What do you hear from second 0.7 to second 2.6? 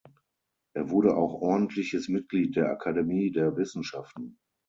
Er wurde auch ordentliches Mitglied